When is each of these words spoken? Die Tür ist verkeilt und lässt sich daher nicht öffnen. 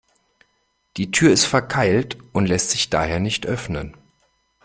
Die 0.97 1.11
Tür 1.11 1.31
ist 1.31 1.45
verkeilt 1.45 2.17
und 2.33 2.47
lässt 2.47 2.71
sich 2.71 2.89
daher 2.89 3.19
nicht 3.19 3.45
öffnen. 3.45 3.93